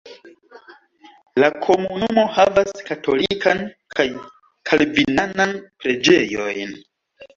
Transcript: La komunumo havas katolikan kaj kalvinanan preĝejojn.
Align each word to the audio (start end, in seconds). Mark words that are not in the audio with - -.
La 1.43 1.49
komunumo 1.65 2.23
havas 2.37 2.73
katolikan 2.87 3.61
kaj 3.99 4.07
kalvinanan 4.71 5.55
preĝejojn. 5.85 6.75